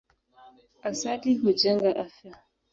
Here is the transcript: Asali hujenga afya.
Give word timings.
Asali 0.89 1.29
hujenga 1.41 1.89
afya. 2.03 2.33